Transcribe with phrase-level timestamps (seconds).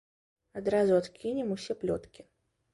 [0.61, 2.21] Адразу адкінем усе плёткі.